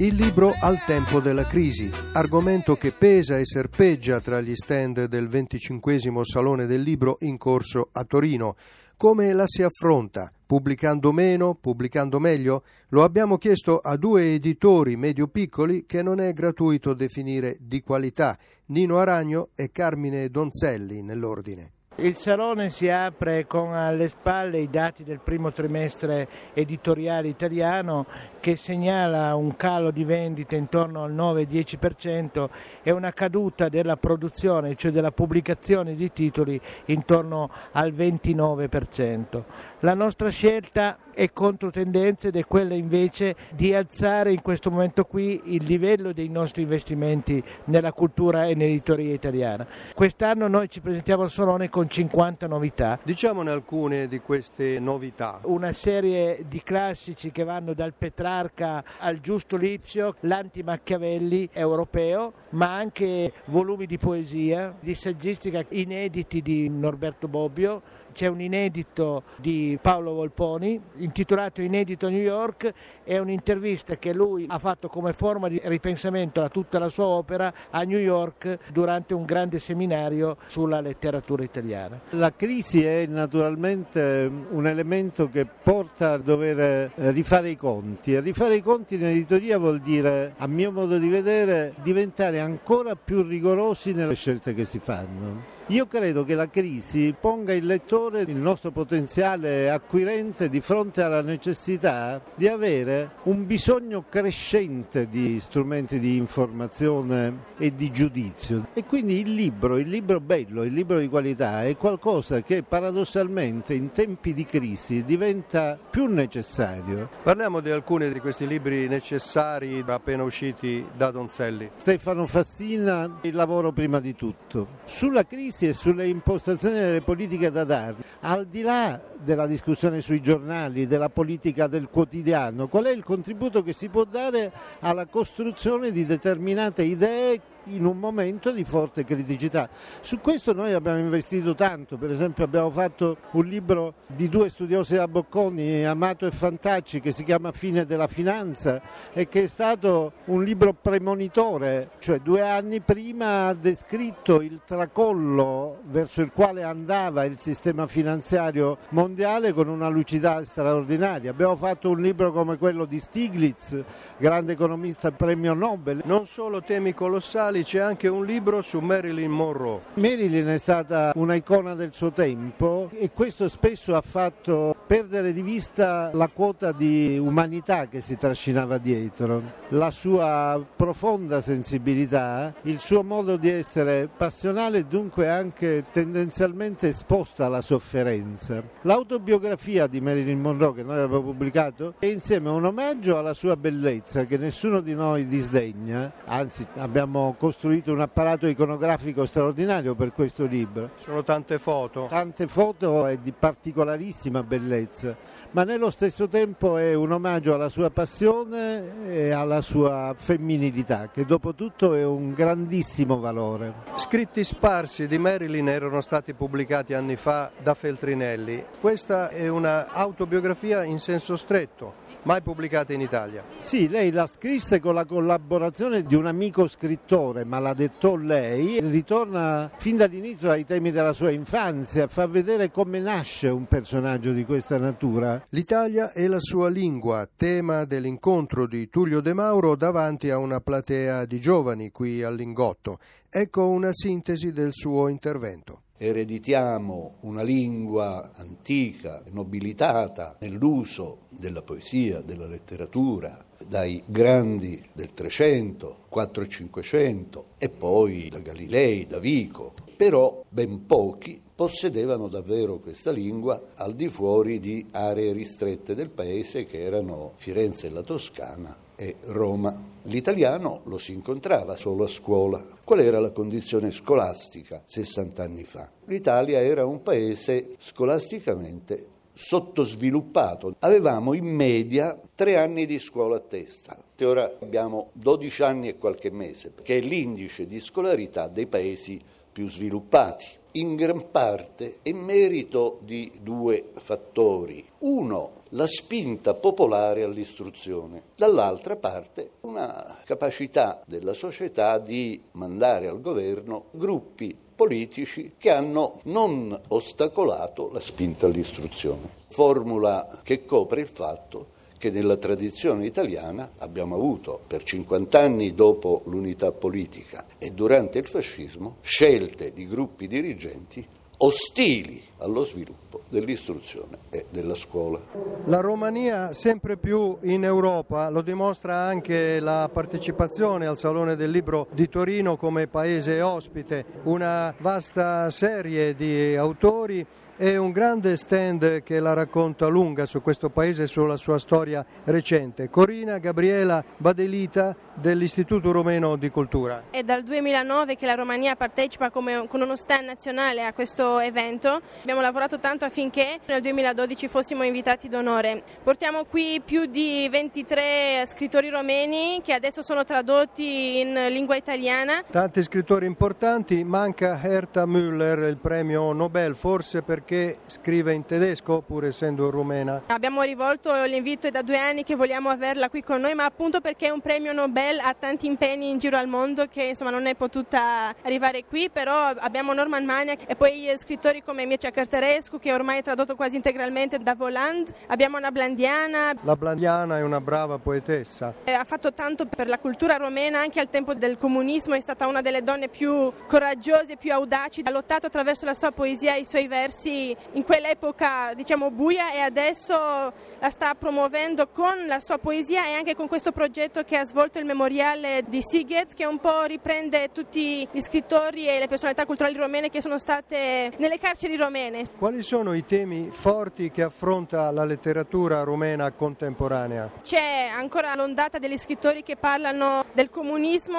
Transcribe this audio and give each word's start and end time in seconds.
Il 0.00 0.14
libro 0.14 0.52
al 0.60 0.78
tempo 0.84 1.18
della 1.18 1.44
crisi, 1.44 1.90
argomento 2.12 2.76
che 2.76 2.92
pesa 2.92 3.36
e 3.36 3.44
serpeggia 3.44 4.20
tra 4.20 4.40
gli 4.40 4.54
stand 4.54 5.06
del 5.06 5.26
25 5.26 5.98
Salone 6.22 6.66
del 6.66 6.82
Libro 6.82 7.16
in 7.22 7.36
corso 7.36 7.88
a 7.90 8.04
Torino. 8.04 8.54
Come 8.96 9.32
la 9.32 9.42
si 9.48 9.64
affronta? 9.64 10.32
Pubblicando 10.46 11.10
meno, 11.10 11.56
pubblicando 11.56 12.20
meglio? 12.20 12.62
Lo 12.90 13.02
abbiamo 13.02 13.38
chiesto 13.38 13.78
a 13.78 13.96
due 13.96 14.34
editori 14.34 14.96
medio-piccoli 14.96 15.84
che 15.84 16.00
non 16.00 16.20
è 16.20 16.32
gratuito 16.32 16.94
definire 16.94 17.56
di 17.58 17.82
qualità, 17.82 18.38
Nino 18.66 18.98
Aragno 18.98 19.48
e 19.56 19.72
Carmine 19.72 20.28
Donzelli 20.28 21.02
nell'ordine. 21.02 21.72
Il 22.00 22.14
salone 22.14 22.68
si 22.68 22.88
apre 22.88 23.48
con 23.48 23.74
alle 23.74 24.08
spalle 24.08 24.60
i 24.60 24.70
dati 24.70 25.02
del 25.02 25.18
primo 25.18 25.50
trimestre 25.50 26.28
editoriale 26.54 27.26
italiano 27.26 28.06
che 28.38 28.54
segnala 28.54 29.34
un 29.34 29.56
calo 29.56 29.90
di 29.90 30.04
vendite 30.04 30.54
intorno 30.54 31.02
al 31.02 31.12
9-10% 31.12 32.48
e 32.84 32.92
una 32.92 33.12
caduta 33.12 33.68
della 33.68 33.96
produzione, 33.96 34.76
cioè 34.76 34.92
della 34.92 35.10
pubblicazione 35.10 35.96
di 35.96 36.12
titoli 36.12 36.60
intorno 36.84 37.50
al 37.72 37.92
29%. 37.92 39.42
La 39.80 39.94
nostra 39.94 40.28
scelta 40.28 40.98
è 41.18 41.32
controtendenza 41.32 42.28
ed 42.28 42.36
è 42.36 42.44
quella 42.44 42.74
invece 42.74 43.34
di 43.50 43.74
alzare 43.74 44.30
in 44.30 44.40
questo 44.40 44.70
momento 44.70 45.04
qui 45.04 45.40
il 45.46 45.64
livello 45.64 46.12
dei 46.12 46.28
nostri 46.28 46.62
investimenti 46.62 47.42
nella 47.64 47.92
cultura 47.92 48.46
e 48.46 48.54
nell'editoria 48.54 49.14
italiana. 49.14 49.66
Quest'anno 49.94 50.46
noi 50.46 50.70
ci 50.70 50.80
presentiamo 50.80 51.24
al 51.24 51.30
Salone 51.32 51.68
con 51.68 51.88
50 51.88 52.46
novità. 52.46 53.00
Diciamone 53.02 53.50
alcune 53.50 54.06
di 54.06 54.20
queste 54.20 54.78
novità. 54.78 55.40
Una 55.42 55.72
serie 55.72 56.44
di 56.46 56.62
classici 56.62 57.32
che 57.32 57.42
vanno 57.42 57.74
dal 57.74 57.94
Petrarca 57.98 58.84
al 58.98 59.18
Giusto 59.18 59.56
Lizio, 59.56 60.14
l'anti-Machiavelli 60.20 61.48
europeo, 61.52 62.32
ma 62.50 62.76
anche 62.76 63.32
volumi 63.46 63.86
di 63.86 63.98
poesia, 63.98 64.72
di 64.78 64.94
saggistica 64.94 65.64
inediti 65.70 66.42
di 66.42 66.68
Norberto 66.68 67.26
Bobbio, 67.26 67.82
c'è 68.18 68.26
un 68.26 68.40
inedito 68.40 69.22
di 69.36 69.78
Paolo 69.80 70.12
Volponi 70.12 70.80
intitolato 70.96 71.62
Inedito 71.62 72.08
New 72.08 72.18
York, 72.18 72.72
è 73.04 73.16
un'intervista 73.16 73.94
che 73.94 74.12
lui 74.12 74.44
ha 74.48 74.58
fatto 74.58 74.88
come 74.88 75.12
forma 75.12 75.46
di 75.46 75.60
ripensamento 75.62 76.42
a 76.42 76.48
tutta 76.48 76.80
la 76.80 76.88
sua 76.88 77.04
opera 77.04 77.54
a 77.70 77.84
New 77.84 78.00
York 78.00 78.58
durante 78.72 79.14
un 79.14 79.24
grande 79.24 79.60
seminario 79.60 80.36
sulla 80.46 80.80
letteratura 80.80 81.44
italiana. 81.44 82.00
La 82.10 82.34
crisi 82.34 82.84
è 82.84 83.06
naturalmente 83.06 84.28
un 84.50 84.66
elemento 84.66 85.30
che 85.30 85.46
porta 85.46 86.14
a 86.14 86.18
dover 86.18 86.58
eh, 86.96 87.12
rifare 87.12 87.50
i 87.50 87.56
conti 87.56 88.14
e 88.14 88.20
rifare 88.20 88.56
i 88.56 88.62
conti 88.62 88.96
in 88.96 89.04
editoria 89.04 89.58
vuol 89.58 89.78
dire, 89.78 90.34
a 90.38 90.48
mio 90.48 90.72
modo 90.72 90.98
di 90.98 91.08
vedere, 91.08 91.72
diventare 91.82 92.40
ancora 92.40 92.96
più 92.96 93.22
rigorosi 93.22 93.92
nelle 93.92 94.16
scelte 94.16 94.54
che 94.54 94.64
si 94.64 94.80
fanno. 94.80 95.57
Io 95.70 95.86
credo 95.86 96.24
che 96.24 96.34
la 96.34 96.48
crisi 96.48 97.14
ponga 97.20 97.52
il 97.52 97.66
lettore, 97.66 98.22
il 98.22 98.36
nostro 98.36 98.70
potenziale 98.70 99.68
acquirente, 99.68 100.48
di 100.48 100.62
fronte 100.62 101.02
alla 101.02 101.20
necessità 101.20 102.22
di 102.34 102.48
avere 102.48 103.16
un 103.24 103.44
bisogno 103.44 104.06
crescente 104.08 105.10
di 105.10 105.38
strumenti 105.40 105.98
di 105.98 106.16
informazione 106.16 107.44
e 107.58 107.74
di 107.74 107.92
giudizio. 107.92 108.68
E 108.72 108.84
quindi 108.84 109.20
il 109.20 109.34
libro, 109.34 109.76
il 109.76 109.88
libro 109.88 110.20
bello, 110.20 110.62
il 110.62 110.72
libro 110.72 111.00
di 111.00 111.08
qualità 111.08 111.66
è 111.66 111.76
qualcosa 111.76 112.40
che 112.40 112.62
paradossalmente 112.62 113.74
in 113.74 113.90
tempi 113.90 114.32
di 114.32 114.46
crisi 114.46 115.04
diventa 115.04 115.78
più 115.78 116.06
necessario. 116.06 117.10
Parliamo 117.22 117.60
di 117.60 117.70
alcuni 117.70 118.10
di 118.10 118.20
questi 118.20 118.46
libri 118.46 118.88
necessari 118.88 119.84
appena 119.86 120.22
usciti 120.22 120.82
da 120.96 121.10
Donzelli. 121.10 121.72
Stefano 121.76 122.26
Fassina, 122.26 123.18
il 123.20 123.34
lavoro 123.34 123.70
prima 123.70 124.00
di 124.00 124.14
tutto. 124.14 124.76
Sulla 124.86 125.26
crisi 125.26 125.56
giudizi 125.58 125.66
e 125.66 125.74
sulle 125.74 126.06
impostazioni 126.06 126.76
delle 126.76 127.00
politiche 127.00 127.50
da 127.50 127.64
dare, 127.64 127.96
al 128.20 128.46
di 128.46 128.62
là 128.62 129.00
della 129.18 129.46
discussione 129.46 130.00
sui 130.00 130.22
giornali, 130.22 130.86
della 130.86 131.08
politica 131.08 131.66
del 131.66 131.88
quotidiano, 131.90 132.68
qual 132.68 132.84
è 132.84 132.90
il 132.90 133.02
contributo 133.02 133.62
che 133.62 133.72
si 133.72 133.88
può 133.88 134.04
dare 134.04 134.52
alla 134.80 135.06
costruzione 135.06 135.90
di 135.90 136.06
determinate 136.06 136.82
idee 136.82 137.40
in 137.70 137.84
un 137.84 137.98
momento 137.98 138.50
di 138.50 138.64
forte 138.64 139.04
criticità. 139.04 139.68
Su 140.00 140.20
questo 140.20 140.52
noi 140.52 140.72
abbiamo 140.72 140.98
investito 140.98 141.54
tanto, 141.54 141.96
per 141.96 142.10
esempio 142.10 142.44
abbiamo 142.44 142.70
fatto 142.70 143.16
un 143.32 143.44
libro 143.44 143.94
di 144.06 144.28
due 144.28 144.48
studiosi 144.48 144.94
da 144.94 145.08
Bocconi, 145.08 145.84
Amato 145.84 146.26
e 146.26 146.30
Fantacci, 146.30 147.00
che 147.00 147.12
si 147.12 147.24
chiama 147.24 147.52
Fine 147.52 147.84
della 147.84 148.06
finanza 148.06 148.80
e 149.12 149.28
che 149.28 149.44
è 149.44 149.46
stato 149.46 150.12
un 150.26 150.42
libro 150.42 150.72
premonitore, 150.72 151.90
cioè 151.98 152.18
due 152.20 152.42
anni 152.42 152.80
prima 152.80 153.46
ha 153.46 153.54
descritto 153.54 154.40
il 154.40 154.60
tracollo 154.64 155.78
verso 155.84 156.20
il 156.22 156.30
quale 156.32 156.62
andava 156.62 157.24
il 157.24 157.38
sistema 157.38 157.86
finanziario 157.86 158.78
mondiale 158.90 159.52
con 159.52 159.68
una 159.68 159.88
lucidità 159.88 160.44
straordinaria. 160.44 161.30
Abbiamo 161.30 161.56
fatto 161.56 161.90
un 161.90 162.00
libro 162.00 162.32
come 162.32 162.56
quello 162.56 162.84
di 162.84 162.98
Stiglitz, 162.98 163.82
grande 164.16 164.52
economista 164.52 165.10
premio 165.10 165.54
Nobel. 165.54 166.02
Non 166.04 166.26
solo 166.26 166.62
temi 166.62 166.94
colossali, 166.94 167.57
Italy 167.58 167.62
c'è 167.64 167.78
anche 167.78 168.08
un 168.08 168.24
libro 168.24 168.62
su 168.62 168.78
Marilyn 168.80 169.30
Monroe. 169.30 169.80
Marilyn 169.94 170.46
è 170.46 170.58
stata 170.58 171.12
una 171.14 171.34
icona 171.34 171.74
del 171.74 171.92
suo 171.92 172.12
tempo 172.12 172.90
e 172.92 173.10
questo 173.12 173.48
spesso 173.48 173.94
ha 173.94 174.00
fatto 174.00 174.74
perdere 174.86 175.32
di 175.32 175.42
vista 175.42 176.10
la 176.12 176.28
quota 176.28 176.72
di 176.72 177.18
umanità 177.18 177.86
che 177.88 178.00
si 178.00 178.16
trascinava 178.16 178.78
dietro, 178.78 179.42
la 179.68 179.90
sua 179.90 180.62
profonda 180.76 181.40
sensibilità, 181.40 182.54
il 182.62 182.80
suo 182.80 183.02
modo 183.02 183.36
di 183.36 183.50
essere 183.50 184.08
passionale 184.14 184.78
e 184.78 184.84
dunque 184.84 185.28
anche 185.28 185.84
tendenzialmente 185.92 186.88
esposta 186.88 187.46
alla 187.46 187.60
sofferenza. 187.60 188.62
L'autobiografia 188.82 189.86
di 189.86 190.00
Marilyn 190.00 190.40
Monroe 190.40 190.74
che 190.74 190.82
noi 190.82 191.00
abbiamo 191.00 191.22
pubblicato 191.22 191.94
è 191.98 192.06
insieme 192.06 192.50
un 192.50 192.64
omaggio 192.64 193.18
alla 193.18 193.34
sua 193.34 193.56
bellezza 193.56 194.24
che 194.24 194.36
nessuno 194.36 194.80
di 194.80 194.94
noi 194.94 195.26
disdegna, 195.28 196.12
anzi 196.24 196.66
abbiamo 196.76 197.34
costruito 197.38 197.47
un 197.92 198.00
apparato 198.00 198.46
iconografico 198.46 199.26
straordinario 199.26 199.94
per 199.94 200.12
questo 200.12 200.44
libro. 200.44 200.90
Sono 201.02 201.22
tante 201.22 201.58
foto. 201.58 202.06
Tante 202.08 202.46
foto 202.46 203.06
e 203.06 203.20
di 203.20 203.32
particolarissima 203.32 204.42
bellezza, 204.42 205.16
ma 205.52 205.64
nello 205.64 205.90
stesso 205.90 206.28
tempo 206.28 206.76
è 206.76 206.94
un 206.94 207.12
omaggio 207.12 207.54
alla 207.54 207.68
sua 207.68 207.90
passione 207.90 209.06
e 209.08 209.30
alla 209.30 209.60
sua 209.60 210.14
femminilità, 210.16 211.08
che 211.12 211.24
dopo 211.24 211.54
tutto 211.54 211.94
è 211.94 212.04
un 212.04 212.32
grandissimo 212.34 213.18
valore. 213.18 213.72
Scritti 213.96 214.44
sparsi 214.44 215.06
di 215.06 215.18
Marilyn 215.18 215.68
erano 215.68 216.00
stati 216.00 216.34
pubblicati 216.34 216.94
anni 216.94 217.16
fa 217.16 217.50
da 217.62 217.74
Feltrinelli. 217.74 218.64
Questa 218.80 219.28
è 219.28 219.48
un'autobiografia 219.48 220.84
in 220.84 220.98
senso 220.98 221.36
stretto 221.36 222.06
mai 222.28 222.42
pubblicata 222.42 222.92
in 222.92 223.00
Italia. 223.00 223.42
Sì, 223.58 223.88
lei 223.88 224.10
la 224.10 224.26
scrisse 224.26 224.80
con 224.80 224.92
la 224.92 225.06
collaborazione 225.06 226.02
di 226.02 226.14
un 226.14 226.26
amico 226.26 226.66
scrittore, 226.68 227.44
ma 227.44 227.58
l'ha 227.58 227.72
detto 227.72 228.16
lei, 228.16 228.80
ritorna 228.82 229.70
fin 229.78 229.96
dall'inizio 229.96 230.50
ai 230.50 230.66
temi 230.66 230.90
della 230.90 231.14
sua 231.14 231.30
infanzia, 231.30 232.06
fa 232.06 232.26
vedere 232.26 232.70
come 232.70 233.00
nasce 233.00 233.48
un 233.48 233.64
personaggio 233.64 234.32
di 234.32 234.44
questa 234.44 234.76
natura. 234.76 235.42
L'Italia 235.48 236.12
e 236.12 236.28
la 236.28 236.38
sua 236.38 236.68
lingua, 236.68 237.26
tema 237.34 237.86
dell'incontro 237.86 238.66
di 238.66 238.90
Tullio 238.90 239.22
De 239.22 239.32
Mauro 239.32 239.74
davanti 239.74 240.28
a 240.28 240.36
una 240.36 240.60
platea 240.60 241.24
di 241.24 241.40
giovani 241.40 241.90
qui 241.90 242.22
al 242.22 242.34
Lingotto. 242.34 242.98
Ecco 243.30 243.68
una 243.68 243.92
sintesi 243.94 244.52
del 244.52 244.72
suo 244.74 245.08
intervento 245.08 245.84
ereditiamo 245.98 247.16
una 247.20 247.42
lingua 247.42 248.30
antica, 248.34 249.22
nobilitata 249.32 250.36
nell'uso 250.40 251.26
della 251.28 251.62
poesia, 251.62 252.20
della 252.20 252.46
letteratura, 252.46 253.44
dai 253.66 254.02
grandi 254.06 254.82
del 254.92 255.12
Trecento, 255.12 256.04
4 256.08 256.42
e 256.44 256.48
500 256.48 257.44
e 257.58 257.68
poi 257.68 258.28
da 258.28 258.38
Galilei, 258.38 259.06
da 259.06 259.18
Vico, 259.18 259.74
però 259.96 260.44
ben 260.48 260.86
pochi 260.86 261.42
possedevano 261.54 262.28
davvero 262.28 262.78
questa 262.78 263.10
lingua 263.10 263.70
al 263.74 263.94
di 263.94 264.06
fuori 264.08 264.60
di 264.60 264.86
aree 264.92 265.32
ristrette 265.32 265.96
del 265.96 266.10
paese 266.10 266.64
che 266.64 266.80
erano 266.80 267.32
Firenze 267.34 267.88
e 267.88 267.90
la 267.90 268.02
Toscana 268.02 268.86
e 269.00 269.14
Roma. 269.26 269.86
L'italiano 270.02 270.80
lo 270.84 270.98
si 270.98 271.12
incontrava 271.12 271.76
solo 271.76 272.04
a 272.04 272.08
scuola. 272.08 272.64
Qual 272.82 272.98
era 272.98 273.20
la 273.20 273.30
condizione 273.30 273.92
scolastica 273.92 274.82
60 274.84 275.42
anni 275.42 275.62
fa? 275.62 275.88
L'Italia 276.06 276.60
era 276.60 276.84
un 276.84 277.02
paese 277.02 277.76
scolasticamente 277.78 279.16
sottosviluppato. 279.34 280.74
Avevamo 280.80 281.32
in 281.32 281.46
media 281.46 282.20
tre 282.34 282.56
anni 282.56 282.86
di 282.86 282.98
scuola 282.98 283.36
a 283.36 283.40
testa. 283.40 283.96
Ora 284.22 284.52
abbiamo 284.60 285.10
12 285.12 285.62
anni 285.62 285.88
e 285.88 285.96
qualche 285.96 286.32
mese, 286.32 286.72
che 286.82 286.98
è 286.98 287.00
l'indice 287.00 287.64
di 287.66 287.78
scolarità 287.78 288.48
dei 288.48 288.66
paesi 288.66 289.20
più 289.50 289.68
sviluppati. 289.68 290.46
In 290.72 290.96
gran 290.96 291.30
parte 291.30 291.98
è 292.02 292.12
merito 292.12 292.98
di 293.02 293.32
due 293.40 293.90
fattori. 293.96 294.86
Uno, 294.98 295.52
la 295.70 295.86
spinta 295.86 296.54
popolare 296.54 297.22
all'istruzione, 297.22 298.22
dall'altra 298.36 298.96
parte 298.96 299.50
una 299.62 300.18
capacità 300.24 301.02
della 301.06 301.32
società 301.32 301.98
di 301.98 302.40
mandare 302.52 303.08
al 303.08 303.20
governo 303.20 303.86
gruppi 303.92 304.56
politici 304.78 305.54
che 305.58 305.70
hanno 305.70 306.20
non 306.24 306.78
ostacolato 306.88 307.90
la 307.90 308.00
spinta 308.00 308.46
all'istruzione. 308.46 309.28
Formula 309.48 310.40
che 310.44 310.64
copre 310.64 311.00
il 311.00 311.08
fatto 311.08 311.76
che 311.98 312.10
nella 312.10 312.36
tradizione 312.36 313.04
italiana 313.04 313.72
abbiamo 313.78 314.14
avuto 314.14 314.60
per 314.66 314.82
50 314.82 315.38
anni 315.38 315.74
dopo 315.74 316.22
l'unità 316.26 316.72
politica 316.72 317.44
e 317.58 317.70
durante 317.72 318.18
il 318.18 318.26
fascismo 318.26 318.96
scelte 319.02 319.72
di 319.72 319.86
gruppi 319.86 320.26
dirigenti 320.26 321.06
ostili 321.38 322.22
allo 322.38 322.62
sviluppo 322.62 323.22
dell'istruzione 323.28 324.18
e 324.30 324.46
della 324.48 324.74
scuola. 324.74 325.20
La 325.64 325.80
Romania 325.80 326.52
sempre 326.52 326.96
più 326.96 327.36
in 327.42 327.64
Europa, 327.64 328.28
lo 328.30 328.42
dimostra 328.42 328.96
anche 328.96 329.60
la 329.60 329.88
partecipazione 329.92 330.86
al 330.86 330.96
Salone 330.96 331.36
del 331.36 331.50
Libro 331.50 331.88
di 331.92 332.08
Torino 332.08 332.56
come 332.56 332.86
paese 332.86 333.40
ospite, 333.42 334.04
una 334.24 334.74
vasta 334.78 335.50
serie 335.50 336.14
di 336.14 336.54
autori 336.56 337.26
è 337.58 337.76
un 337.76 337.90
grande 337.90 338.36
stand 338.36 339.02
che 339.02 339.18
la 339.18 339.32
racconta 339.32 339.88
lunga 339.88 340.26
su 340.26 340.40
questo 340.40 340.70
paese 340.70 341.02
e 341.02 341.06
sulla 341.08 341.36
sua 341.36 341.58
storia 341.58 342.06
recente. 342.22 342.88
Corina 342.88 343.38
Gabriela 343.38 344.04
Badelita 344.16 344.94
dell'Istituto 345.14 345.90
Romeno 345.90 346.36
di 346.36 346.50
Cultura. 346.50 347.02
È 347.10 347.24
dal 347.24 347.42
2009 347.42 348.14
che 348.14 348.26
la 348.26 348.34
Romania 348.34 348.76
partecipa 348.76 349.30
come, 349.30 349.66
con 349.66 349.80
uno 349.80 349.96
stand 349.96 350.26
nazionale 350.26 350.84
a 350.84 350.92
questo 350.92 351.40
evento. 351.40 352.00
Abbiamo 352.20 352.40
lavorato 352.40 352.78
tanto 352.78 353.04
affinché 353.04 353.58
nel 353.66 353.80
2012 353.80 354.46
fossimo 354.46 354.84
invitati 354.84 355.26
d'onore. 355.26 355.82
Portiamo 356.04 356.44
qui 356.44 356.80
più 356.84 357.06
di 357.06 357.48
23 357.50 358.44
scrittori 358.46 358.88
romeni 358.88 359.60
che 359.64 359.72
adesso 359.72 360.02
sono 360.02 360.24
tradotti 360.24 361.18
in 361.18 361.34
lingua 361.48 361.74
italiana. 361.74 362.44
Tanti 362.48 362.84
scrittori 362.84 363.26
importanti, 363.26 364.04
manca 364.04 364.60
Herta 364.62 365.06
Müller, 365.06 365.66
il 365.66 365.78
premio 365.78 366.32
Nobel, 366.32 366.76
forse 366.76 367.22
perché 367.22 367.46
perché 367.48 367.78
scrive 367.86 368.34
in 368.34 368.44
tedesco 368.44 369.00
pur 369.00 369.24
essendo 369.24 369.70
rumena. 369.70 370.20
Abbiamo 370.26 370.60
rivolto 370.60 371.10
l'invito 371.24 371.70
da 371.70 371.80
due 371.80 371.96
anni 371.96 372.22
che 372.22 372.36
vogliamo 372.36 372.68
averla 372.68 373.08
qui 373.08 373.22
con 373.22 373.40
noi, 373.40 373.54
ma 373.54 373.64
appunto 373.64 374.02
perché 374.02 374.26
è 374.26 374.30
un 374.30 374.42
premio 374.42 374.74
Nobel, 374.74 375.18
ha 375.18 375.32
tanti 375.32 375.64
impegni 375.64 376.10
in 376.10 376.18
giro 376.18 376.36
al 376.36 376.46
mondo 376.46 376.86
che 376.88 377.04
insomma 377.04 377.30
non 377.30 377.46
è 377.46 377.54
potuta 377.54 378.34
arrivare 378.42 378.84
qui, 378.84 379.08
però 379.08 379.46
abbiamo 379.46 379.94
Norman 379.94 380.26
Maniac 380.26 380.64
e 380.66 380.76
poi 380.76 381.10
scrittori 381.16 381.62
come 381.62 381.86
Mircea 381.86 382.10
Cărtărescu 382.10 382.78
che 382.78 382.92
ormai 382.92 383.20
è 383.20 383.22
tradotto 383.22 383.56
quasi 383.56 383.76
integralmente 383.76 384.38
da 384.38 384.54
Voland, 384.54 385.10
abbiamo 385.28 385.56
una 385.56 385.70
Blandiana. 385.70 386.52
La 386.60 386.76
Blandiana 386.76 387.38
è 387.38 387.42
una 387.42 387.62
brava 387.62 387.96
poetessa. 387.96 388.74
Ha 388.84 389.04
fatto 389.04 389.32
tanto 389.32 389.64
per 389.64 389.88
la 389.88 389.98
cultura 389.98 390.36
romena 390.36 390.80
anche 390.80 391.00
al 391.00 391.08
tempo 391.08 391.32
del 391.32 391.56
comunismo, 391.56 392.14
è 392.14 392.20
stata 392.20 392.46
una 392.46 392.60
delle 392.60 392.82
donne 392.82 393.08
più 393.08 393.50
coraggiose, 393.66 394.36
più 394.36 394.52
audaci, 394.52 395.00
ha 395.02 395.10
lottato 395.10 395.46
attraverso 395.46 395.86
la 395.86 395.94
sua 395.94 396.10
poesia 396.10 396.54
e 396.54 396.60
i 396.60 396.64
suoi 396.66 396.86
versi 396.86 397.37
in 397.72 397.84
quell'epoca 397.84 398.72
diciamo 398.74 399.10
buia 399.10 399.52
e 399.52 399.60
adesso 399.60 400.14
la 400.14 400.90
sta 400.90 401.14
promuovendo 401.14 401.88
con 401.88 402.26
la 402.26 402.40
sua 402.40 402.58
poesia 402.58 403.06
e 403.06 403.12
anche 403.12 403.34
con 403.34 403.48
questo 403.48 403.72
progetto 403.72 404.22
che 404.22 404.36
ha 404.36 404.44
svolto 404.44 404.78
il 404.78 404.84
memoriale 404.84 405.62
di 405.66 405.80
Siget 405.82 406.34
che 406.34 406.46
un 406.46 406.58
po' 406.58 406.84
riprende 406.84 407.50
tutti 407.52 408.06
gli 408.10 408.20
scrittori 408.20 408.88
e 408.88 408.98
le 408.98 409.08
personalità 409.08 409.44
culturali 409.44 409.76
romene 409.76 410.08
che 410.08 410.20
sono 410.20 410.38
state 410.38 411.12
nelle 411.18 411.38
carceri 411.38 411.76
romene. 411.76 412.24
Quali 412.36 412.62
sono 412.62 412.94
i 412.94 413.04
temi 413.04 413.50
forti 413.50 414.10
che 414.10 414.22
affronta 414.22 414.90
la 414.90 415.04
letteratura 415.04 415.82
romena 415.82 416.30
contemporanea? 416.32 417.30
C'è 417.42 417.90
ancora 417.92 418.34
l'ondata 418.34 418.78
degli 418.78 418.96
scrittori 418.96 419.42
che 419.42 419.56
parlano 419.56 420.24
del 420.32 420.50
comunismo 420.50 421.18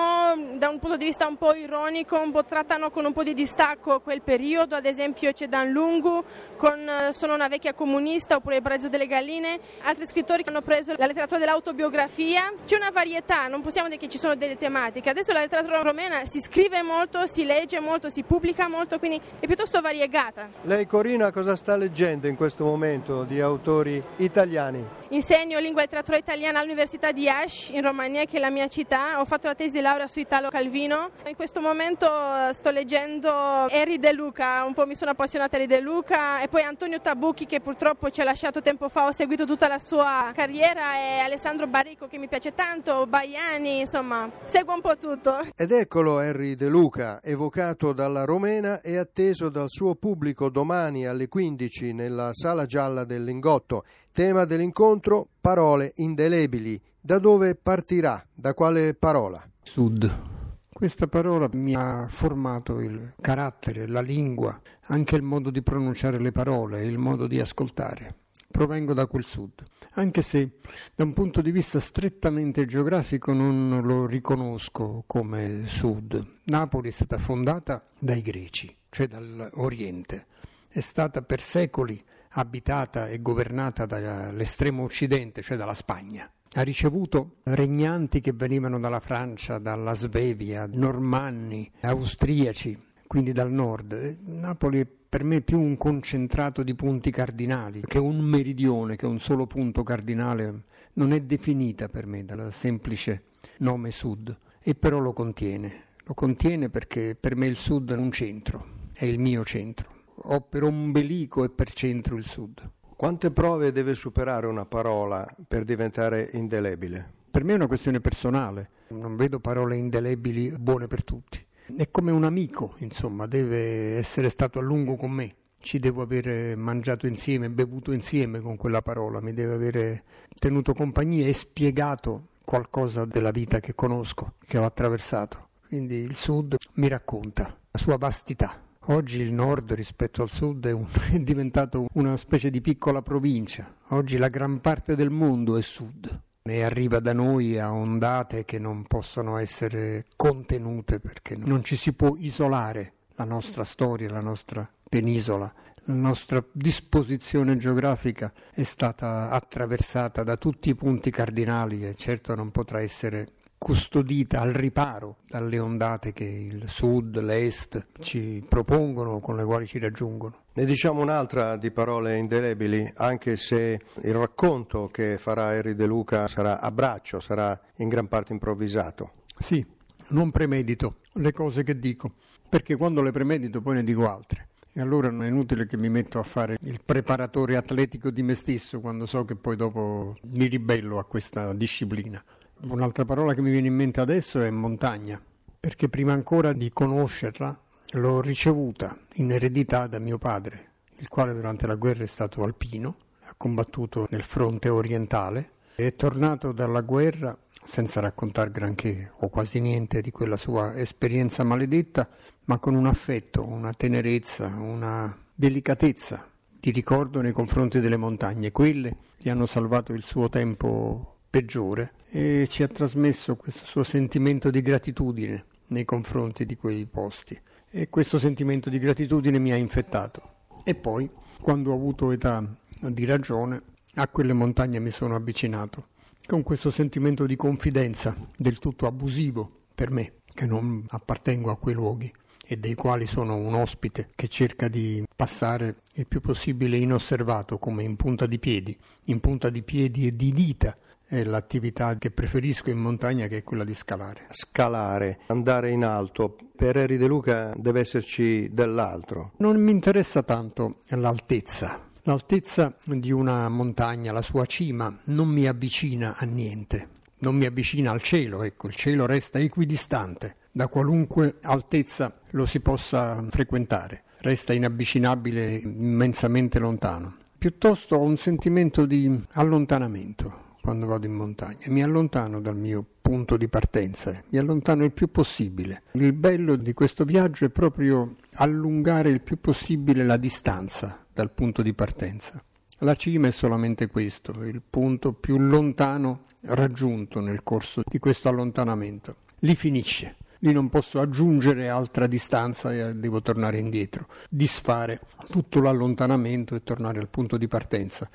da 0.58 0.70
un 0.70 0.80
punto 0.80 0.98
di 0.98 1.06
vista 1.06 1.28
un 1.28 1.38
po' 1.38 1.54
ironico, 1.54 2.20
un 2.20 2.32
po' 2.32 2.46
trattano 2.46 2.90
con 2.90 3.06
un 3.06 3.14
po' 3.14 3.24
di 3.24 3.34
distacco 3.34 4.00
quel 4.00 4.22
periodo, 4.22 4.76
ad 4.76 4.86
esempio 4.86 5.32
c'è 5.32 5.48
Dan 5.48 5.70
Lungu 5.70 6.09
Lungu 6.10 6.24
con 6.58 6.80
eh, 6.80 7.14
Sono 7.14 7.36
una 7.36 7.48
vecchia 7.48 7.74
comunista 7.74 8.36
oppure 8.36 8.58
Il 8.58 8.62
brezzo 8.62 8.90
delle 8.90 9.08
galline, 9.08 9.60
altri 9.84 10.06
scrittori 10.06 10.44
hanno 10.46 10.62
preso 10.62 10.94
la 10.98 11.06
letteratura 11.06 11.40
dell'autobiografia. 11.40 12.52
C'è 12.66 12.76
una 12.76 12.90
varietà, 12.92 13.48
non 13.48 13.62
possiamo 13.62 13.88
dire 13.88 14.00
che 14.00 14.10
ci 14.10 14.18
sono 14.18 14.36
delle 14.36 14.58
tematiche. 14.58 15.10
Adesso 15.10 15.32
la 15.32 15.42
letteratura 15.42 15.82
romena 15.82 16.26
si 16.26 16.42
scrive 16.42 16.82
molto, 16.82 17.26
si 17.28 17.46
legge 17.46 17.80
molto, 17.80 18.10
si 18.10 18.24
pubblica 18.24 18.68
molto, 18.68 18.98
quindi 19.00 19.22
è 19.40 19.46
piuttosto 19.46 19.80
variegata. 19.82 20.50
Lei 20.64 20.86
Corina 20.88 21.32
cosa 21.32 21.56
sta 21.56 21.76
leggendo 21.76 22.28
in 22.28 22.36
questo 22.36 22.64
momento 22.66 23.24
di 23.24 23.40
autori 23.40 24.02
italiani? 24.18 24.99
Insegno 25.12 25.58
lingua 25.58 25.82
e 25.82 25.86
letteratura 25.86 26.18
italiana 26.18 26.60
all'Università 26.60 27.12
di 27.12 27.28
Ash 27.28 27.70
in 27.70 27.82
Romania, 27.82 28.26
che 28.26 28.38
è 28.38 28.40
la 28.40 28.52
mia 28.52 28.68
città. 28.68 29.20
Ho 29.20 29.26
fatto 29.26 29.48
la 29.48 29.56
tesi 29.56 29.72
di 29.72 29.82
laurea 29.82 30.06
su 30.06 30.20
Italo 30.20 30.50
Calvino. 30.50 31.10
In 31.26 31.36
questo 31.36 31.62
momento 31.62 32.06
eh, 32.06 32.54
sto 32.54 32.70
leggendo 32.70 33.68
Eri 33.70 33.98
De 33.98 34.14
Luca, 34.14 34.64
un 34.64 34.76
po' 34.76 34.86
mi 34.86 34.94
sono 34.94 35.10
appassionata 35.10 35.56
Eri 35.56 35.66
De 35.66 35.80
Luca 35.80 36.44
e 36.44 36.48
poi 36.48 36.62
Antonio 36.62 37.02
Tabucchi 37.02 37.48
che 37.48 37.60
purtroppo 37.60 38.12
ci 38.12 38.22
ha 38.22 38.24
lasciato 38.24 38.62
tempo 38.62 38.88
fa, 38.88 39.08
ho 39.08 39.12
seguito 39.12 39.46
tutta 39.46 39.68
la 39.68 39.80
sua 39.80 40.32
carriera 40.36 40.98
e 40.98 41.18
Alessandro 41.18 41.66
Barrico 41.66 42.06
che 42.06 42.20
mi 42.20 42.28
piace 42.28 42.54
tanto, 42.54 43.08
Baiani, 43.08 43.80
insomma, 43.80 44.30
seguo 44.44 44.76
un 44.76 44.82
po' 44.82 44.96
tutto. 44.96 45.48
Ed 45.56 45.72
eccolo 45.72 46.20
Harry 46.20 46.54
De 46.54 46.68
Luca, 46.68 47.20
evocato 47.24 47.94
dalla 47.94 48.26
Romena 48.26 48.80
e 48.82 48.98
atteso 48.98 49.50
dal 49.50 49.70
suo 49.70 49.96
pubblico 49.96 50.50
domani 50.50 51.08
alle 51.08 51.28
15 51.28 51.94
nella 51.94 52.30
Sala 52.32 52.68
Gialla 52.68 53.06
del 53.06 53.24
Lingotto. 53.24 53.86
Tema 54.12 54.46
dell'incontro, 54.46 55.30
parole 55.40 55.94
indelebili. 55.98 56.82
Da 57.00 57.20
dove 57.20 57.56
partirà? 57.56 58.26
Da 58.34 58.54
quale 58.54 58.94
parola? 58.94 59.42
Sud. 59.62 60.28
Questa 60.70 61.08
parola 61.08 61.50
mi 61.54 61.76
ha 61.76 62.08
formato 62.10 62.80
il 62.80 63.14
carattere, 63.22 63.88
la 63.88 64.02
lingua, 64.02 64.60
anche 64.88 65.16
il 65.16 65.22
modo 65.22 65.50
di 65.52 65.62
pronunciare 65.62 66.20
le 66.20 66.32
parole, 66.32 66.86
il 66.86 66.98
modo 66.98 67.28
di 67.28 67.40
ascoltare. 67.40 68.16
Provengo 68.50 68.94
da 68.94 69.06
quel 69.06 69.26
sud, 69.26 69.64
anche 69.94 70.22
se 70.22 70.58
da 70.96 71.04
un 71.04 71.14
punto 71.14 71.42
di 71.42 71.52
vista 71.52 71.80
strettamente 71.80 72.66
geografico 72.66 73.32
non 73.32 73.82
lo 73.84 74.06
riconosco 74.08 75.04
come 75.06 75.64
sud. 75.68 76.38
Napoli 76.46 76.90
è 76.90 76.92
stata 76.92 77.20
fondata 77.20 77.86
dai 78.00 78.22
greci, 78.22 78.76
cioè 78.90 79.08
dall'Oriente. 79.08 80.26
È 80.68 80.80
stata 80.80 81.22
per 81.22 81.42
secoli 81.42 82.04
abitata 82.32 83.08
e 83.08 83.22
governata 83.22 83.86
dall'estremo 83.86 84.84
occidente, 84.84 85.42
cioè 85.42 85.58
dalla 85.58 85.74
Spagna. 85.74 86.30
Ha 86.54 86.62
ricevuto 86.62 87.38
regnanti 87.44 88.22
che 88.22 88.34
venivano 88.34 88.80
dalla 88.80 89.00
Francia, 89.00 89.60
dalla 89.60 89.94
Svevia, 89.94 90.68
normanni, 90.72 91.70
austriaci, 91.82 92.78
quindi 93.06 93.32
dal 93.32 93.52
nord. 93.52 94.18
Napoli 94.26 94.82
è 94.82 94.88
per 94.88 95.24
me 95.24 95.42
più 95.42 95.60
un 95.60 95.78
concentrato 95.78 96.64
di 96.64 96.76
punti 96.76 97.12
cardinali 97.12 97.82
che 97.86 98.00
un 98.00 98.20
meridione, 98.20 98.96
che 98.96 99.06
un 99.06 99.20
solo 99.20 99.48
punto 99.48 99.84
cardinale. 99.84 100.64
Non 100.94 101.14
è 101.14 101.22
definita 101.22 101.88
per 101.88 102.08
me 102.08 102.26
dal 102.26 102.52
semplice 102.52 103.24
nome 103.60 103.92
sud, 103.92 104.36
e 104.60 104.76
però 104.76 104.98
lo 104.98 105.14
contiene. 105.14 105.86
Lo 106.04 106.14
contiene 106.14 106.70
perché 106.70 107.16
per 107.18 107.36
me 107.36 107.46
il 107.46 107.58
sud 107.58 107.94
è 107.94 107.96
un 107.96 108.12
centro, 108.12 108.66
è 108.92 109.06
il 109.06 109.20
mio 109.20 109.46
centro 109.46 109.98
ho 110.22 110.42
per 110.42 110.64
ombelico 110.64 111.44
e 111.44 111.50
per 111.50 111.72
centro 111.74 112.16
il 112.16 112.26
Sud. 112.26 112.70
Quante 112.96 113.32
prove 113.32 113.72
deve 113.72 113.96
superare 113.96 114.46
una 114.48 114.66
parola 114.66 115.26
per 115.48 115.64
diventare 115.64 116.30
indelebile? 116.34 117.14
Per 117.32 117.44
me 117.44 117.54
è 117.54 117.56
una 117.56 117.68
questione 117.68 118.02
personale, 118.02 118.70
non 118.90 119.16
vedo 119.16 119.40
parole 119.40 119.78
indelebili 119.78 120.52
buone 120.58 120.88
per 120.88 121.04
tutti. 121.04 121.46
È 121.76 121.90
come 121.92 122.12
un 122.12 122.24
amico, 122.24 122.76
insomma, 122.80 123.26
deve 123.28 123.98
essere 123.98 124.30
stato 124.30 124.60
a 124.60 124.62
lungo 124.62 124.96
con 124.96 125.12
me. 125.12 125.36
Ci 125.60 125.78
devo 125.80 126.02
aver 126.02 126.58
mangiato 126.58 127.06
insieme, 127.06 127.50
bevuto 127.50 127.92
insieme 127.92 128.40
con 128.40 128.58
quella 128.58 128.82
parola, 128.82 129.22
mi 129.22 129.34
deve 129.34 129.54
aver 129.54 130.04
tenuto 130.34 130.74
compagnia 130.74 131.28
e 131.28 131.34
spiegato 131.34 132.30
qualcosa 132.44 133.06
della 133.06 133.32
vita 133.32 133.60
che 133.60 133.76
conosco, 133.76 134.34
che 134.46 134.58
ho 134.58 134.66
attraversato. 134.66 135.50
Quindi 135.68 135.98
il 135.98 136.16
Sud 136.16 136.56
mi 136.74 136.88
racconta 136.88 137.56
la 137.70 137.80
sua 137.80 137.98
vastità. 137.98 138.60
Oggi 138.86 139.22
il 139.22 139.34
nord 139.34 139.74
rispetto 139.74 140.24
al 140.24 140.32
sud 140.32 140.66
è, 140.66 140.72
un, 140.72 140.88
è, 141.12 141.20
diventato 141.20 141.88
una 141.94 142.18
specie 142.18 142.50
di 142.50 142.62
piccola 142.62 143.02
provincia. 143.02 143.76
Oggi 143.90 144.18
la 144.18 144.30
gran 144.30 144.62
parte 144.62 144.96
del 144.96 145.10
mondo 145.10 145.58
è 145.58 145.62
sud. 145.62 146.22
e 146.42 146.64
arriva 146.64 147.00
da 147.00 147.14
noi 147.14 147.60
a 147.60 147.72
ondate 147.72 148.46
che 148.46 148.58
non 148.58 148.86
possono 148.88 149.38
essere 149.38 150.06
contenute 150.16 151.00
perché 151.00 151.36
non 151.36 151.64
ci 151.64 151.76
si 151.76 151.94
può 151.94 152.16
isolare 152.18 152.94
la 153.16 153.26
nostra 153.26 153.64
storia, 153.64 154.10
la 154.10 154.22
nostra 154.22 154.68
penisola. 154.90 155.54
La 155.84 155.94
nostra 155.94 156.44
disposizione 156.52 157.58
geografica 157.58 158.32
è 158.54 158.64
stata 158.64 159.30
attraversata 159.30 160.24
da 160.24 160.38
tutti 160.38 160.70
i 160.70 160.76
punti 160.76 161.10
cardinali 161.10 161.86
e 161.86 161.96
certo 161.96 162.36
non 162.36 162.52
potrà 162.52 162.82
essere 162.82 163.34
custodita 163.60 164.40
al 164.40 164.54
riparo 164.54 165.18
dalle 165.28 165.60
ondate 165.60 166.14
che 166.14 166.24
il 166.24 166.70
sud, 166.70 167.20
l'est 167.22 167.88
ci 168.00 168.44
propongono, 168.48 169.20
con 169.20 169.36
le 169.36 169.44
quali 169.44 169.68
ci 169.68 169.78
raggiungono. 169.78 170.46
Ne 170.54 170.66
diciamo 170.66 171.02
un'altra 171.02 171.58
di 171.58 171.70
parole 171.70 172.18
indelebili, 172.18 172.92
anche 172.96 173.36
se 173.38 173.80
il 174.02 174.14
racconto 174.14 174.88
che 174.88 175.18
farà 175.20 175.54
Eri 175.54 175.76
De 175.76 175.86
Luca 175.86 176.28
sarà 176.28 176.60
a 176.60 176.72
braccio, 176.72 177.20
sarà 177.20 177.60
in 177.76 177.90
gran 177.90 178.08
parte 178.08 178.32
improvvisato. 178.34 179.12
Sì, 179.38 179.64
non 180.10 180.32
premedito 180.32 181.02
le 181.14 181.34
cose 181.34 181.64
che 181.64 181.78
dico, 181.78 182.14
perché 182.48 182.76
quando 182.78 183.02
le 183.02 183.12
premedito 183.12 183.62
poi 183.62 183.76
ne 183.76 183.84
dico 183.84 184.10
altre. 184.10 184.48
E 184.72 184.82
allora 184.82 185.10
non 185.10 185.24
è 185.24 185.28
inutile 185.28 185.66
che 185.66 185.78
mi 185.78 185.90
metto 185.90 186.20
a 186.20 186.24
fare 186.24 186.58
il 186.62 186.80
preparatore 186.84 187.58
atletico 187.58 188.12
di 188.12 188.22
me 188.22 188.36
stesso 188.36 188.80
quando 188.80 189.06
so 189.06 189.26
che 189.26 189.36
poi 189.36 189.56
dopo 189.56 190.16
mi 190.32 190.46
ribello 190.46 191.00
a 191.00 191.06
questa 191.06 191.54
disciplina. 191.54 192.24
Un'altra 192.62 193.06
parola 193.06 193.34
che 193.34 193.42
mi 193.42 193.52
viene 193.52 193.68
in 193.68 193.76
mente 193.76 194.02
adesso 194.02 194.42
è 194.42 194.50
montagna, 194.50 195.20
perché 195.58 195.88
prima 195.88 196.12
ancora 196.12 196.52
di 196.52 196.70
conoscerla 196.70 197.58
l'ho 197.92 198.20
ricevuta 198.20 198.98
in 199.14 199.32
eredità 199.32 199.88
da 199.88 199.98
mio 199.98 200.18
padre, 200.18 200.72
il 200.98 201.08
quale 201.08 201.34
durante 201.34 201.68
la 201.68 201.76
guerra 201.76 202.04
è 202.04 202.08
stato 202.08 202.44
alpino, 202.44 202.98
ha 203.24 203.34
combattuto 203.38 204.08
nel 204.10 204.24
fronte 204.24 204.68
orientale, 204.68 205.52
è 205.74 205.96
tornato 205.96 206.52
dalla 206.52 206.82
guerra 206.82 207.36
senza 207.64 208.02
raccontare 208.02 208.52
granché 208.52 209.14
o 209.20 209.30
quasi 209.30 209.62
niente 209.62 210.02
di 210.02 210.12
quella 210.12 210.36
sua 210.36 210.76
esperienza 210.76 211.46
maledetta, 211.46 212.10
ma 212.46 212.58
con 212.58 212.76
un 212.76 212.88
affetto, 212.88 213.42
una 213.42 213.72
tenerezza, 213.72 214.48
una 214.48 215.18
delicatezza 215.34 216.28
di 216.60 216.72
ricordo 216.72 217.22
nei 217.22 217.32
confronti 217.32 217.80
delle 217.80 217.96
montagne. 217.96 218.52
Quelle 218.52 218.98
gli 219.18 219.30
hanno 219.30 219.46
salvato 219.46 219.94
il 219.94 220.04
suo 220.04 220.28
tempo 220.28 221.19
peggiore. 221.30 221.94
E 222.10 222.48
ci 222.50 222.64
ha 222.64 222.68
trasmesso 222.68 223.36
questo 223.36 223.66
suo 223.66 223.84
sentimento 223.84 224.50
di 224.50 224.62
gratitudine 224.62 225.46
nei 225.68 225.86
confronti 225.86 226.46
di 226.46 226.56
quei 226.56 226.86
posti. 226.86 227.40
E 227.70 227.90
questo 227.90 228.18
sentimento 228.18 228.70
di 228.70 228.80
gratitudine 228.80 229.38
mi 229.38 229.52
ha 229.52 229.56
infettato. 229.56 230.38
E 230.64 230.76
poi 230.76 231.10
quando 231.40 231.72
ho 231.72 231.76
avuto 231.76 232.12
età 232.12 232.44
di 232.82 233.06
ragione 233.06 233.62
a 233.96 234.08
quelle 234.08 234.34
montagne 234.34 234.80
mi 234.80 234.92
sono 234.92 235.16
avvicinato 235.16 235.88
con 236.26 236.44
questo 236.44 236.70
sentimento 236.70 237.26
di 237.26 237.36
confidenza 237.36 238.16
del 238.38 238.60
tutto 238.60 238.86
abusivo 238.86 239.64
per 239.74 239.90
me 239.90 240.20
che 240.32 240.46
non 240.46 240.86
appartengo 240.88 241.50
a 241.50 241.58
quei 241.58 241.74
luoghi 241.74 242.14
e 242.46 242.58
dei 242.58 242.76
quali 242.76 243.08
sono 243.08 243.36
un 243.36 243.56
ospite 243.56 244.10
che 244.16 244.28
cerca 244.28 244.68
di 244.68 245.04
passare 245.16 245.78
il 245.94 246.08
più 246.08 246.22
possibile 246.22 246.78
inosservato 246.78 247.58
come 247.58 247.84
in 247.84 247.96
punta 247.96 248.26
di 248.26 248.40
piedi, 248.40 248.78
in 249.06 249.20
punta 249.20 249.50
di 249.50 249.64
piedi 249.64 250.08
e 250.08 250.16
di 250.16 250.32
dita 250.32 250.76
è 251.10 251.24
l'attività 251.24 251.98
che 251.98 252.12
preferisco 252.12 252.70
in 252.70 252.78
montagna 252.78 253.26
che 253.26 253.38
è 253.38 253.44
quella 253.44 253.64
di 253.64 253.74
scalare. 253.74 254.28
Scalare, 254.30 255.22
andare 255.28 255.72
in 255.72 255.84
alto, 255.84 256.38
per 256.56 256.78
Eri 256.78 256.98
De 256.98 257.08
Luca 257.08 257.52
deve 257.56 257.80
esserci 257.80 258.54
dell'altro. 258.54 259.32
Non 259.38 259.60
mi 259.60 259.72
interessa 259.72 260.22
tanto 260.22 260.82
l'altezza. 260.90 261.88
L'altezza 262.04 262.76
di 262.84 263.12
una 263.12 263.50
montagna, 263.50 264.12
la 264.12 264.22
sua 264.22 264.46
cima, 264.46 264.96
non 265.06 265.28
mi 265.28 265.48
avvicina 265.48 266.16
a 266.16 266.26
niente, 266.26 266.88
non 267.20 267.36
mi 267.36 267.46
avvicina 267.46 267.92
al 267.92 268.02
cielo, 268.02 268.44
ecco, 268.44 268.68
il 268.68 268.76
cielo 268.76 269.06
resta 269.06 269.40
equidistante, 269.40 270.36
da 270.52 270.68
qualunque 270.68 271.38
altezza 271.42 272.18
lo 272.32 272.46
si 272.46 272.62
possa 272.62 273.24
frequentare, 273.30 274.04
resta 274.20 274.54
inavvicinabile, 274.54 275.56
immensamente 275.56 276.58
lontano. 276.60 277.18
Piuttosto 277.38 277.96
ho 277.96 278.02
un 278.02 278.18
sentimento 278.18 278.86
di 278.86 279.24
allontanamento, 279.34 280.48
quando 280.62 280.86
vado 280.86 281.06
in 281.06 281.14
montagna, 281.14 281.66
mi 281.68 281.84
allontano 281.84 282.42
dal 282.42 282.56
mio 282.58 282.86
punto 283.02 283.38
di 283.38 283.48
partenza, 283.48 284.22
mi 284.30 284.38
allontano 284.38 284.84
il 284.84 284.92
più 284.92 285.10
possibile. 285.10 285.84
Il 285.94 286.14
bello 286.14 286.56
di 286.56 286.74
questo 286.74 287.06
viaggio 287.06 287.46
è 287.46 287.50
proprio 287.50 288.16
allungare 288.34 289.10
il 289.10 289.22
più 289.22 289.40
possibile 289.40 290.04
la 290.06 290.18
distanza 290.18 291.06
dal 291.12 291.32
punto 291.32 291.62
di 291.62 291.74
partenza. 291.74 292.44
La 292.80 292.96
cima 292.96 293.28
è 293.28 293.32
solamente 293.32 293.88
questo, 293.88 294.32
il 294.44 294.62
punto 294.68 295.14
più 295.14 295.38
lontano 295.38 296.26
raggiunto 296.44 297.20
nel 297.20 297.44
corso 297.44 297.82
di 297.86 298.00
questo 298.00 298.30
allontanamento. 298.30 299.16
Lì 299.40 299.56
finisce, 299.56 300.16
lì 300.40 300.54
non 300.54 300.70
posso 300.70 301.00
aggiungere 301.00 301.68
altra 301.68 302.08
distanza 302.08 302.74
e 302.74 302.96
devo 302.96 303.22
tornare 303.22 303.58
indietro, 303.58 304.08
disfare 304.30 305.02
tutto 305.30 305.60
l'allontanamento 305.62 306.56
e 306.56 306.64
tornare 306.64 307.00
al 307.00 307.10
punto 307.10 307.38
di 307.38 307.48
partenza 307.48 308.10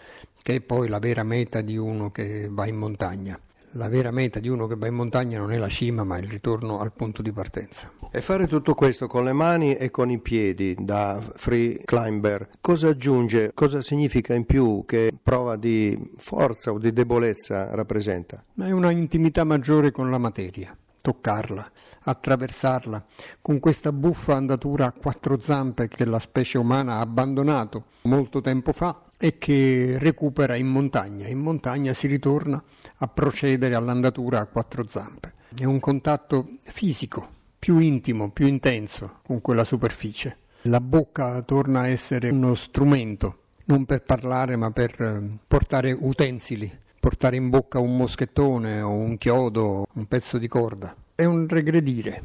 che 0.45 0.57
è 0.57 0.61
poi 0.61 0.89
la 0.89 0.99
vera 0.99 1.23
meta 1.23 1.63
di 1.63 1.79
uno 1.79 2.11
che 2.11 2.49
va 2.51 2.67
in 2.69 2.77
montagna. 2.77 3.41
La 3.77 3.89
vera 3.89 4.11
meta 4.11 4.41
di 4.41 4.49
uno 4.49 4.67
che 4.67 4.77
va 4.77 4.87
in 4.87 4.95
montagna 4.95 5.39
non 5.39 5.51
è 5.51 5.57
la 5.57 5.71
cima, 5.71 6.05
ma 6.05 6.19
il 6.19 6.29
ritorno 6.29 6.81
al 6.81 6.93
punto 6.93 7.23
di 7.23 7.33
partenza. 7.33 7.91
E 8.11 8.21
fare 8.21 8.47
tutto 8.47 8.75
questo 8.75 9.07
con 9.07 9.25
le 9.25 9.33
mani 9.33 9.75
e 9.75 9.91
con 9.91 10.11
i 10.11 10.19
piedi 10.19 10.77
da 10.79 11.19
free 11.35 11.81
climber, 11.87 12.51
cosa 12.61 12.89
aggiunge, 12.89 13.53
cosa 13.55 13.81
significa 13.81 14.35
in 14.35 14.45
più, 14.45 14.85
che 14.87 15.15
prova 15.21 15.57
di 15.57 16.13
forza 16.19 16.73
o 16.73 16.79
di 16.79 16.93
debolezza 16.93 17.75
rappresenta? 17.75 18.45
Ma 18.57 18.67
è 18.67 18.71
una 18.71 18.91
intimità 18.91 19.45
maggiore 19.45 19.93
con 19.93 20.11
la 20.11 20.19
materia 20.19 20.77
toccarla, 21.05 21.71
attraversarla, 22.05 23.05
con 23.43 23.61
questa 23.61 23.93
buffa 23.93 24.37
andatura 24.37 24.87
a 24.87 24.93
quattro 24.93 25.39
zampe 25.39 25.87
che 25.87 26.07
la 26.07 26.19
specie 26.19 26.57
umana 26.57 26.95
ha 26.95 27.01
abbandonato 27.01 27.85
molto 28.05 28.41
tempo 28.41 28.73
fa 28.73 29.03
e 29.19 29.37
che 29.37 29.99
recupera 29.99 30.57
in 30.57 30.69
montagna. 30.69 31.29
In 31.29 31.41
montagna 31.41 31.93
si 31.93 32.07
ritorna 32.07 32.63
a 32.97 33.07
procedere 33.07 33.75
all'andatura 33.75 34.41
a 34.41 34.47
quattro 34.47 34.87
zampe. 34.89 35.35
È 35.55 35.65
un 35.65 35.79
contatto 35.79 36.57
fisico, 36.63 37.29
più 37.59 37.77
intimo, 37.81 38.31
più 38.31 38.47
intenso 38.47 39.19
con 39.27 39.43
quella 39.43 39.65
superficie. 39.65 40.39
La 40.63 40.81
bocca 40.81 41.43
torna 41.43 41.81
a 41.81 41.89
essere 41.89 42.31
uno 42.31 42.55
strumento, 42.55 43.41
non 43.67 43.85
per 43.85 44.05
parlare 44.05 44.57
ma 44.57 44.71
per 44.71 44.99
eh, 45.03 45.39
portare 45.47 45.93
utensili, 45.93 46.79
portare 47.15 47.37
in 47.37 47.49
bocca 47.49 47.79
un 47.79 47.97
moschettone 47.97 48.81
o 48.81 48.91
un 48.91 49.17
chiodo, 49.19 49.87
un 49.93 50.07
pezzo 50.07 50.37
di 50.37 50.49
corda. 50.49 50.97
È 51.15 51.25
un 51.25 51.47
regredire, 51.47 52.23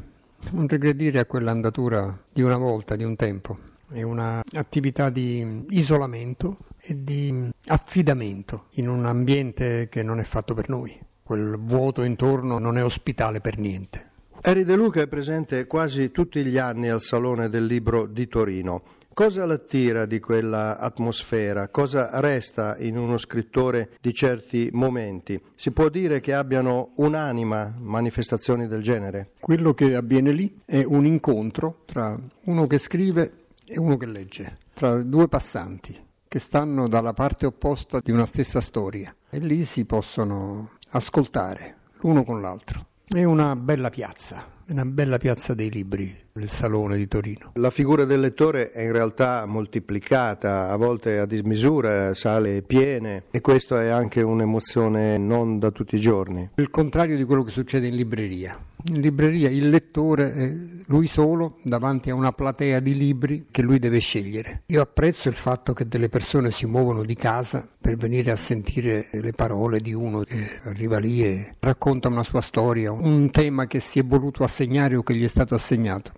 un 0.50 0.66
regredire 0.66 1.20
a 1.20 1.26
quell'andatura 1.26 2.18
di 2.32 2.42
una 2.42 2.56
volta, 2.56 2.96
di 2.96 3.04
un 3.04 3.14
tempo. 3.14 3.56
È 3.88 4.02
un'attività 4.02 5.08
di 5.08 5.64
isolamento 5.68 6.58
e 6.80 7.04
di 7.04 7.50
affidamento 7.68 8.64
in 8.72 8.88
un 8.88 9.06
ambiente 9.06 9.88
che 9.88 10.02
non 10.02 10.18
è 10.18 10.24
fatto 10.24 10.54
per 10.54 10.68
noi. 10.68 10.98
Quel 11.22 11.56
vuoto 11.56 12.02
intorno 12.02 12.58
non 12.58 12.76
è 12.76 12.82
ospitale 12.82 13.40
per 13.40 13.58
niente. 13.58 14.08
Eri 14.42 14.64
De 14.64 14.74
Luca 14.74 15.02
è 15.02 15.06
presente 15.06 15.68
quasi 15.68 16.10
tutti 16.10 16.42
gli 16.44 16.58
anni 16.58 16.88
al 16.88 17.00
Salone 17.00 17.48
del 17.48 17.66
Libro 17.66 18.06
di 18.06 18.26
Torino. 18.26 18.82
Cosa 19.12 19.44
l'attira 19.44 20.06
di 20.06 20.18
quella 20.20 20.78
atmosfera? 20.78 21.68
Cosa 21.68 22.20
resta 22.20 22.76
in 22.78 22.96
uno 22.96 23.18
scrittore 23.18 23.90
di 24.00 24.14
certi 24.14 24.70
momenti? 24.72 25.38
Si 25.56 25.72
può 25.72 25.88
dire 25.88 26.20
che 26.20 26.32
abbiano 26.32 26.92
un'anima 26.96 27.74
manifestazioni 27.78 28.66
del 28.66 28.82
genere? 28.82 29.32
Quello 29.40 29.74
che 29.74 29.94
avviene 29.94 30.32
lì 30.32 30.60
è 30.64 30.82
un 30.84 31.04
incontro 31.04 31.82
tra 31.84 32.18
uno 32.44 32.66
che 32.66 32.78
scrive 32.78 33.46
e 33.66 33.78
uno 33.78 33.96
che 33.96 34.06
legge, 34.06 34.56
tra 34.72 35.02
due 35.02 35.28
passanti 35.28 36.08
che 36.26 36.38
stanno 36.38 36.88
dalla 36.88 37.12
parte 37.12 37.44
opposta 37.44 37.98
di 38.00 38.12
una 38.12 38.24
stessa 38.24 38.60
storia 38.60 39.14
e 39.28 39.38
lì 39.40 39.64
si 39.64 39.84
possono 39.84 40.70
ascoltare 40.90 41.78
l'uno 42.00 42.22
con 42.22 42.40
l'altro. 42.40 42.86
È 43.04 43.24
una 43.24 43.56
bella 43.56 43.90
piazza, 43.90 44.46
una 44.70 44.84
bella 44.84 45.18
piazza 45.18 45.52
dei 45.52 45.68
libri, 45.68 46.14
il 46.34 46.48
Salone 46.48 46.96
di 46.96 47.08
Torino. 47.08 47.50
La 47.54 47.70
figura 47.70 48.04
del 48.04 48.20
lettore 48.20 48.70
è 48.70 48.82
in 48.82 48.92
realtà 48.92 49.44
moltiplicata, 49.46 50.70
a 50.70 50.76
volte 50.76 51.18
a 51.18 51.26
dismisura, 51.26 52.14
sale 52.14 52.62
piene 52.62 53.24
e 53.30 53.40
questa 53.40 53.82
è 53.82 53.88
anche 53.88 54.22
un'emozione 54.22 55.18
non 55.18 55.58
da 55.58 55.70
tutti 55.70 55.96
i 55.96 56.00
giorni. 56.00 56.50
Il 56.54 56.70
contrario 56.70 57.16
di 57.16 57.24
quello 57.24 57.42
che 57.42 57.50
succede 57.50 57.88
in 57.88 57.96
libreria. 57.96 58.58
In 58.84 59.00
libreria 59.00 59.50
il 59.50 59.68
lettore 59.68 60.32
è 60.32 60.52
lui 60.86 61.06
solo 61.06 61.58
davanti 61.62 62.08
a 62.08 62.14
una 62.14 62.32
platea 62.32 62.80
di 62.80 62.96
libri 62.96 63.46
che 63.50 63.60
lui 63.60 63.78
deve 63.78 63.98
scegliere. 63.98 64.62
Io 64.66 64.80
apprezzo 64.80 65.28
il 65.28 65.34
fatto 65.34 65.74
che 65.74 65.86
delle 65.86 66.08
persone 66.08 66.50
si 66.50 66.64
muovono 66.64 67.04
di 67.04 67.14
casa 67.14 67.68
per 67.78 67.96
venire 67.96 68.30
a 68.30 68.36
sentire 68.36 69.08
le 69.12 69.32
parole 69.32 69.80
di 69.80 69.92
uno 69.92 70.20
che 70.20 70.60
arriva 70.64 70.98
lì 70.98 71.22
e 71.24 71.56
racconta 71.60 72.08
una 72.08 72.24
sua 72.24 72.40
storia, 72.40 72.90
un 72.90 73.30
tema 73.30 73.66
che 73.66 73.80
si 73.80 73.98
è 73.98 74.04
voluto 74.04 74.44
assegnare 74.60 74.96
o 74.96 75.02
che 75.02 75.16
gli 75.16 75.24
è 75.24 75.28
stato 75.28 75.54
assegnato. 75.54 76.12